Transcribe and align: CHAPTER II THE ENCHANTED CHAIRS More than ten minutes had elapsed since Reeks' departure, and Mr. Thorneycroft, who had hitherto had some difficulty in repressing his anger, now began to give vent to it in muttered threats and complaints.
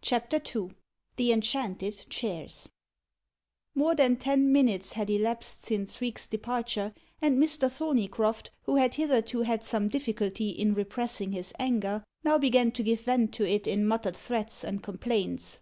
CHAPTER 0.00 0.38
II 0.56 0.70
THE 1.16 1.30
ENCHANTED 1.30 2.06
CHAIRS 2.08 2.70
More 3.74 3.94
than 3.94 4.16
ten 4.16 4.50
minutes 4.50 4.94
had 4.94 5.10
elapsed 5.10 5.60
since 5.60 6.00
Reeks' 6.00 6.26
departure, 6.26 6.94
and 7.20 7.36
Mr. 7.36 7.70
Thorneycroft, 7.70 8.52
who 8.62 8.76
had 8.76 8.94
hitherto 8.94 9.42
had 9.42 9.62
some 9.62 9.88
difficulty 9.88 10.48
in 10.48 10.72
repressing 10.72 11.32
his 11.32 11.52
anger, 11.58 12.02
now 12.22 12.38
began 12.38 12.72
to 12.72 12.82
give 12.82 13.02
vent 13.02 13.34
to 13.34 13.46
it 13.46 13.66
in 13.66 13.84
muttered 13.86 14.16
threats 14.16 14.64
and 14.64 14.82
complaints. 14.82 15.60